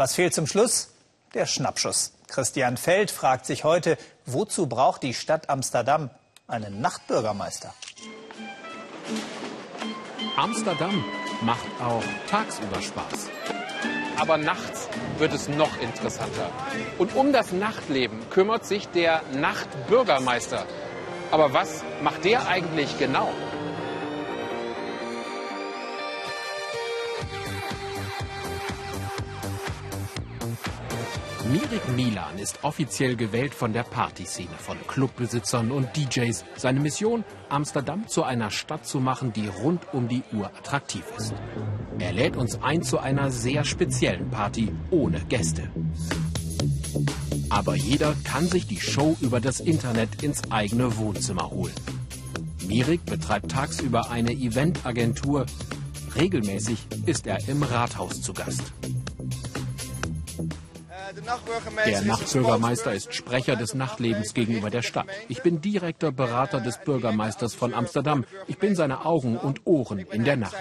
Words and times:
Was 0.00 0.14
fehlt 0.14 0.32
zum 0.32 0.46
Schluss? 0.46 0.88
Der 1.34 1.44
Schnappschuss. 1.44 2.14
Christian 2.26 2.78
Feld 2.78 3.10
fragt 3.10 3.44
sich 3.44 3.64
heute, 3.64 3.98
wozu 4.24 4.66
braucht 4.66 5.02
die 5.02 5.12
Stadt 5.12 5.50
Amsterdam 5.50 6.08
einen 6.48 6.80
Nachtbürgermeister? 6.80 7.74
Amsterdam 10.38 11.04
macht 11.42 11.66
auch 11.84 12.02
tagsüber 12.30 12.80
Spaß. 12.80 13.28
Aber 14.18 14.38
nachts 14.38 14.88
wird 15.18 15.34
es 15.34 15.48
noch 15.48 15.78
interessanter. 15.82 16.50
Und 16.96 17.14
um 17.14 17.34
das 17.34 17.52
Nachtleben 17.52 18.30
kümmert 18.30 18.64
sich 18.64 18.88
der 18.88 19.20
Nachtbürgermeister. 19.34 20.64
Aber 21.30 21.52
was 21.52 21.84
macht 22.02 22.24
der 22.24 22.48
eigentlich 22.48 22.98
genau? 22.98 23.28
Mirik 31.48 31.88
Milan 31.96 32.38
ist 32.38 32.62
offiziell 32.64 33.16
gewählt 33.16 33.54
von 33.54 33.72
der 33.72 33.82
Partyszene, 33.82 34.54
von 34.58 34.76
Clubbesitzern 34.86 35.70
und 35.70 35.88
DJs. 35.96 36.44
Seine 36.56 36.80
Mission, 36.80 37.24
Amsterdam 37.48 38.06
zu 38.08 38.24
einer 38.24 38.50
Stadt 38.50 38.86
zu 38.86 39.00
machen, 39.00 39.32
die 39.32 39.46
rund 39.46 39.80
um 39.92 40.06
die 40.06 40.22
Uhr 40.32 40.46
attraktiv 40.46 41.04
ist. 41.16 41.32
Er 41.98 42.12
lädt 42.12 42.36
uns 42.36 42.62
ein 42.62 42.82
zu 42.82 42.98
einer 42.98 43.30
sehr 43.30 43.64
speziellen 43.64 44.30
Party 44.30 44.70
ohne 44.90 45.20
Gäste. 45.28 45.70
Aber 47.48 47.74
jeder 47.74 48.14
kann 48.24 48.46
sich 48.46 48.66
die 48.66 48.80
Show 48.80 49.16
über 49.20 49.40
das 49.40 49.60
Internet 49.60 50.22
ins 50.22 50.50
eigene 50.50 50.98
Wohnzimmer 50.98 51.50
holen. 51.50 51.74
Mirik 52.66 53.04
betreibt 53.06 53.50
tagsüber 53.50 54.10
eine 54.10 54.32
Eventagentur. 54.32 55.46
Regelmäßig 56.14 56.86
ist 57.06 57.26
er 57.26 57.48
im 57.48 57.62
Rathaus 57.62 58.20
zu 58.20 58.34
Gast. 58.34 58.72
Der 61.86 62.02
Nachtbürgermeister 62.02 62.92
ist 62.92 63.14
Sprecher 63.14 63.56
des 63.56 63.74
Nachtlebens 63.74 64.34
gegenüber 64.34 64.70
der 64.70 64.82
Stadt. 64.82 65.06
Ich 65.28 65.42
bin 65.42 65.60
direkter 65.60 66.12
Berater 66.12 66.60
des 66.60 66.78
Bürgermeisters 66.78 67.54
von 67.54 67.74
Amsterdam. 67.74 68.24
Ich 68.46 68.58
bin 68.58 68.76
seine 68.76 69.04
Augen 69.04 69.36
und 69.36 69.66
Ohren 69.66 69.98
in 69.98 70.24
der 70.24 70.36
Nacht. 70.36 70.56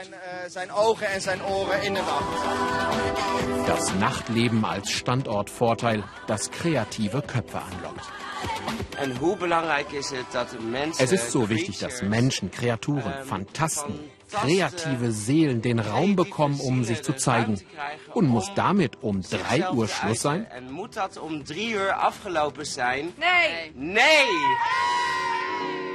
Das 3.67 3.93
Nachtleben 3.95 4.65
als 4.65 4.89
Standortvorteil, 4.89 6.03
das 6.27 6.49
kreative 6.49 7.21
Köpfe 7.21 7.61
anlockt. 7.61 8.05
Es 10.97 11.11
ist 11.11 11.31
so 11.31 11.49
wichtig, 11.49 11.79
dass 11.79 12.01
Menschen, 12.01 12.51
Kreaturen, 12.51 13.13
Fantasten, 13.25 13.99
kreative 14.29 15.11
Seelen 15.11 15.61
den 15.61 15.79
Raum 15.79 16.15
bekommen, 16.15 16.59
um 16.59 16.83
sich 16.83 17.01
zu 17.01 17.15
zeigen. 17.15 17.61
Und 18.13 18.27
muss 18.27 18.51
damit 18.55 19.01
um 19.01 19.21
3 19.21 19.71
Uhr 19.71 19.87
Schluss 19.87 20.21
sein? 20.21 20.47
Nee. 23.17 23.71
Nee! 23.75 23.99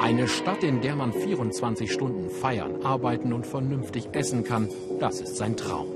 Eine 0.01 0.27
Stadt, 0.27 0.65
in 0.65 0.81
der 0.81 0.97
man 0.97 1.13
24 1.13 1.93
Stunden 1.93 2.31
feiern, 2.31 2.85
arbeiten 2.85 3.33
und 3.33 3.47
vernünftig 3.47 4.09
essen 4.13 4.45
kann, 4.45 4.69
das 4.99 5.21
ist 5.21 5.37
sein 5.37 5.57
Traum. 5.57 5.87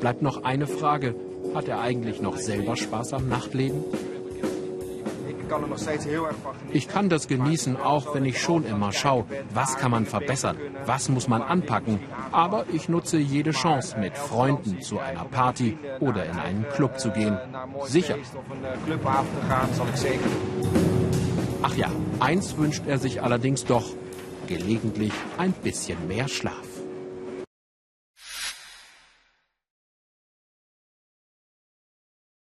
Bleibt 0.00 0.22
noch 0.22 0.44
eine 0.44 0.66
Frage. 0.66 1.14
Hat 1.54 1.66
er 1.66 1.80
eigentlich 1.80 2.20
noch 2.20 2.36
selber 2.36 2.76
Spaß 2.76 3.14
am 3.14 3.28
Nachtleben? 3.28 3.84
Ich 6.72 6.88
kann 6.88 7.08
das 7.08 7.28
genießen, 7.28 7.76
auch 7.76 8.14
wenn 8.14 8.24
ich 8.24 8.40
schon 8.40 8.64
immer 8.64 8.92
schaue, 8.92 9.24
was 9.54 9.76
kann 9.76 9.90
man 9.90 10.06
verbessern, 10.06 10.56
was 10.86 11.08
muss 11.08 11.28
man 11.28 11.42
anpacken. 11.42 12.00
Aber 12.32 12.64
ich 12.72 12.88
nutze 12.88 13.18
jede 13.18 13.50
Chance, 13.52 13.98
mit 13.98 14.16
Freunden 14.16 14.80
zu 14.82 14.98
einer 14.98 15.24
Party 15.24 15.78
oder 16.00 16.24
in 16.24 16.38
einen 16.38 16.66
Club 16.74 16.98
zu 16.98 17.10
gehen. 17.10 17.38
Sicher. 17.84 18.16
Ach 21.62 21.74
ja, 21.76 21.88
eins 22.20 22.56
wünscht 22.56 22.84
er 22.86 22.98
sich 22.98 23.22
allerdings 23.22 23.64
doch. 23.64 23.84
Gelegentlich 24.46 25.12
ein 25.36 25.52
bisschen 25.52 26.06
mehr 26.08 26.28
Schlaf. 26.28 26.67